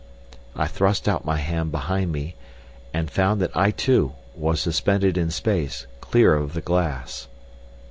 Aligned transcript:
I 0.55 0.65
thrust 0.65 1.07
out 1.07 1.25
my 1.25 1.37
hand 1.37 1.71
behind 1.71 2.11
me, 2.11 2.33
and 2.91 3.11
found 3.11 3.39
that 3.39 3.55
I 3.55 3.69
too 3.69 4.13
was 4.33 4.59
suspended 4.59 5.15
in 5.15 5.29
space, 5.29 5.85
clear 6.01 6.33
of 6.33 6.55
the 6.55 6.61
glass. 6.61 7.27